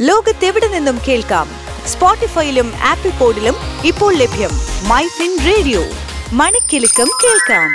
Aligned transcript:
ലോകത്തെവിടെ 0.00 0.68
നിന്നും 0.68 0.98
കേൾക്കാം? 1.08 1.48
സ്പോട്ടിഫൈയിലും 1.86 2.72
ആപ്പിൾ 2.84 3.10
പോഡിലും 3.10 3.54
ഇപ്പോൾ 3.84 4.14
ലഭ്യം 4.14 4.50
മൈ 4.88 5.06
ഫിൻ 5.06 5.38
റേഡിയോ. 5.46 5.82
മണിക്കെലക്കം 6.32 7.10
കേൾക്കാം. 7.24 7.70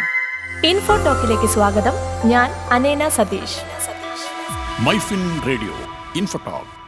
ഇൻഫോ 0.66 0.96
ടോക്കിലേക്ക് 0.96 1.54
സ്വാഗതം. 1.54 1.92
ഞാൻ 2.26 2.52
അനേന 2.52 3.10
Satheesh. 3.10 3.58
MyFin 4.80 5.42
radio 5.48 5.74
infotalk. 6.16 6.83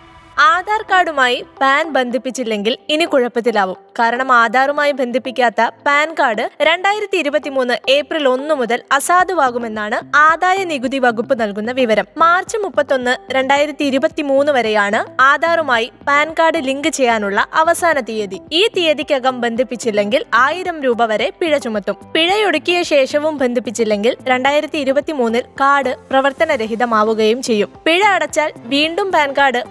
Aadhaar 0.65 0.83
കാർഡുമായി 0.91 1.45
PAN 1.61 1.89
ബന്ധിപ്പിച്ചില്ലെങ്കിൽ 1.95 2.73
ഇനി 2.89 3.05
കുഴപ്പത്തിലാവും. 3.05 3.77
കാരണം 3.99 4.29
ആധാറുമായി 4.31 4.91
ബന്ധിപ്പിക്കാത്ത 4.91 5.61
പാൻ 5.85 6.07
കാർഡ് 6.19 6.45
രണ്ടായിരത്തി 6.61 7.17
ഇരുപത്തി 7.17 7.49
മൂന്ന് 7.49 7.75
ഏപ്രിൽ 7.89 8.23
ഒന്ന് 8.27 8.55
മുതൽ 8.55 8.79
അസാധുവാകുമെന്നാണ് 8.91 9.97
ആദായ 10.17 10.59
നികുതി 10.63 10.99
വകുപ്പ് 10.99 11.41
നൽകുന്ന 11.41 11.71
വിവരം. 11.71 12.07
മാർച്ച് 12.17 12.57
മുപ്പത്തൊന്ന് 12.57 13.13
രണ്ടായിരത്തി 13.33 13.83
ഇരുപത്തി 13.83 14.21
മൂന്ന് 14.21 14.51
വരെയാണ് 14.51 15.01
ആധാറുമായി 15.21 15.91
പാൻ 16.07 16.29
കാർഡ് 16.39 16.61
ലിങ്ക് 16.69 16.89
ചെയ്യാനുള്ള 16.89 17.45
അവസാന 17.53 17.99
തീയതി. 18.09 18.39
ഈ 18.51 18.63
തീയതിക്കകം 18.77 19.35
ബന്ധിപ്പിച്ചില്ലെങ്കിൽ 19.41 20.23
ആയിരം 20.45 20.79
രൂപ 20.87 21.05
വരെ 21.13 21.29
പിഴ 21.41 21.53
ചുമത്തും. 21.57 21.97
പിഴയൊടുക്കിയ 22.15 22.81
ശേഷവും 22.93 23.37
ബന്ധിപ്പിച്ചില്ലെങ്കിൽ 23.43 24.15
രണ്ടായിരത്തി 24.31 24.79
ഇരുപത്തി 24.87 25.15
മൂന്നിൽ 25.21 25.45
കാർഡ് 25.61 25.93
പ്രവർത്തനരഹിതമാവുകയും 26.11 27.41
ചെയ്യും. 27.49 27.71
പിഴ 27.87 28.01
അടച്ചാൽ 28.15 28.51
വീണ്ടും 28.75 29.09
പാൻ 29.11 29.31
കാർഡ് 29.37 29.61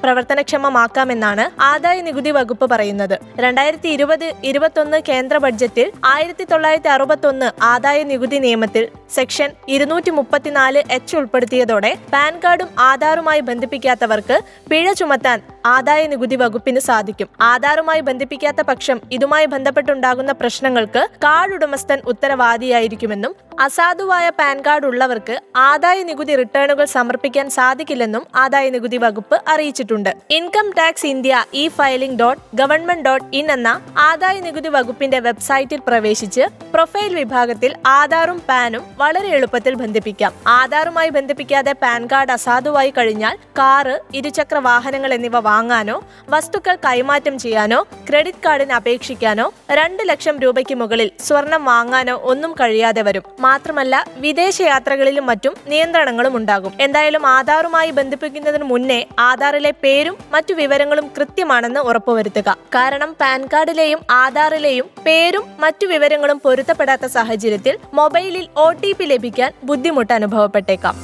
പ്രവർത്തനക്ഷമമാക്കാമെന്നാണ് 0.86 1.44
ആദായ 1.64 1.98
നികുതി 2.00 2.30
വകുപ്പ് 2.30 2.66
പറയുന്നത്. 2.72 3.16
രണ്ടായിരത്തി 3.38 3.88
ഇരുപത് 3.96 4.26
ഇരുപത്തൊന്ന് 4.50 4.98
കേന്ദ്ര 5.08 5.36
ബഡ്ജറ്റിൽ 5.38 5.88
ആയിരത്തി 6.06 6.44
തൊള്ളായിരത്തി 6.44 6.90
അറുപത്തൊന്ന് 6.96 7.48
ആദായ 7.72 7.98
നികുതി 8.12 8.38
നിയമത്തിൽ 8.46 8.84
സെക്ഷൻ 9.16 9.50
ഇരുന്നൂറ്റി 9.68 10.10
മുപ്പത്തിനാല് 10.10 10.82
എച്ച് 10.90 11.16
ഉൾപ്പെടുത്തിയതോടെ 11.16 11.92
പാൻ 12.14 12.34
കാർഡും 12.44 12.70
ആധാറുമായി 12.90 13.42
ബന്ധിപ്പിക്കാത്തവർക്ക് 13.50 14.38
പിഴ 14.70 14.86
ചുമത്താൻ 15.00 15.53
ആദായ 15.66 16.06
നികുതി 16.06 16.36
വകുപ്പിന് 16.36 16.80
സാധിക്കും. 16.80 17.28
ആധാറുമായി 17.40 18.00
ബന്ധിപ്പിക്കാത്ത 18.00 18.60
പക്ഷം 18.70 18.98
ഇതുമായി 19.16 19.46
ബന്ധപ്പെട്ടുണ്ടാകുന്ന 19.46 20.32
പ്രശ്നങ്ങൾക്ക് 20.32 21.02
കാർഡ് 21.24 21.54
ഉടമസ്ഥൻ 21.54 22.00
ഉത്തരവാദിയായിരിക്കുമെന്നും 22.12 23.34
അസാധുവായ 23.60 24.26
പാൻ 24.38 24.60
കാർഡ് 24.66 24.86
ഉള്ളവർക്ക് 24.86 25.34
ആദായ 25.56 26.02
നികുതി 26.02 26.34
റിട്ടേണുകൾ 26.36 26.84
സമർപ്പിക്കാൻ 26.84 27.50
സാധിക്കില്ലെന്നും 27.50 28.22
ആദായ 28.34 28.70
നികുതി 28.70 28.96
വകുപ്പ് 28.96 29.36
അറിയിച്ചിട്ടുണ്ട്. 29.48 30.10
Income 30.30 30.68
tax 30.78 31.06
India 31.06 31.44
e 31.54 31.68
filing 31.68 32.18
dot 32.20 32.42
government 32.56 33.04
dot 33.04 33.36
in 33.36 33.52
എന്ന 33.52 33.80
ആദായ 33.98 34.40
നികുതി 34.40 34.68
വകുപ്പിന്റെ 34.68 35.18
വെബ്സൈറ്റിൽ 35.18 35.80
പ്രവേശിച്ച് 35.88 36.46
പ്രൊഫൈൽ 36.74 37.14
വിഭാഗത്തിൽ 37.14 37.72
ആധാറും 37.86 38.38
പാനും 38.48 38.82
വളരെ 38.96 39.28
എളുപ്പത്തിൽ 39.28 39.74
ബന്ധിപ്പിക്കാം. 39.74 40.32
ആധാറുമായി 40.46 41.08
ബന്ധിപ്പിക്കാതെ 41.08 41.72
പാൻ 41.82 42.08
കാർഡ് 42.12 42.32
അസാധുവായി 42.32 42.90
കഴിഞ്ഞാൽ 42.98 43.36
കാറ് 43.58 44.00
ഇരുചക്ര 44.14 44.58
വാഹനങ്ങൾ 44.58 45.14
എന്നിവ 45.14 45.38
വാങ്ങാനോ 45.38 46.04
വസ്തുക്കൾ 46.28 46.74
കൈമാറ്റം 46.86 47.38
ചെയ്യാനോ 47.38 47.78
ക്രെഡിറ്റ് 48.08 48.42
കാർഡിന് 48.46 48.72
അപേക്ഷിക്കാനോ 48.72 49.46
രണ്ട് 49.70 50.02
ലക്ഷം 50.08 50.40
രൂപയ്ക്ക് 50.40 50.74
മുകളിൽ 50.74 51.10
സ്വർണം 51.20 51.64
വാങ്ങാനോ 51.64 52.16
ഒന്നും 52.32 52.52
കഴിയാതെ 52.60 53.02
വരും. 53.02 53.22
മാത്രമല്ല 53.40 54.04
വിദേശ 54.16 54.58
യാത്രകളിലും 54.62 55.26
മറ്റും 55.26 55.54
നിയന്ത്രണങ്ങളും 55.66 56.36
ഉണ്ടാകും. 56.36 56.72
എന്തായാലും 56.80 57.26
ആധാറുമായി 57.26 57.90
ബന്ധിപ്പിക്കുന്നതിന് 57.90 58.64
മുന്നേ 58.64 59.00
ആധാറിലെ 59.18 59.70
പേരും 59.82 60.18
മറ്റു 60.32 60.54
വിവരങ്ങളും 60.54 61.10
കൃത്യമാണെന്ന് 61.16 61.80
ഉറപ്പുവരുത്തുക. 61.80 62.56
കാരണം 62.74 63.16
പാൻ 63.20 63.48
കാർഡിലെയും 63.52 64.00
ആധാറിലെയും 64.10 64.86
പേരും 65.06 65.44
മറ്റു 65.60 65.86
വിവരങ്ങളും 65.86 66.38
പൊരുത്തപ്പെടാത്ത 66.64 67.06
സാഹചര്യത്തിൽ 67.12 67.78
മൊബൈലിൽ 67.94 68.48
ഒ 68.56 68.72
ടി 68.72 68.92
പി 68.92 69.04
ലഭിക്കാൻ 69.04 69.52
ബുദ്ധിമുട്ട് 69.64 70.12
അനുഭവപ്പെട്ടേക്കാം. 70.12 70.96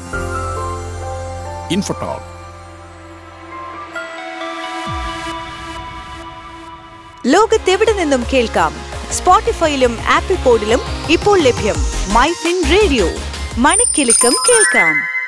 ലോകത്തെവിടെ 7.27 7.92
നിന്നും 7.92 8.25
കേൾക്കാം? 8.33 8.72
സ്പോട്ടിഫൈയിലും 9.12 9.98
ആപ്പിൾ 10.08 10.36
പോഡിലും 10.36 10.81
ഇപ്പോൾ 11.11 11.38
ലഭ്യം 11.41 11.78
മൈ 12.14 12.33
ഫിൻ 12.33 12.59
റേഡിയോ. 12.72 13.06
മണിക്കെലക്കം 13.59 14.34
കേൾക്കാം. 14.49 15.19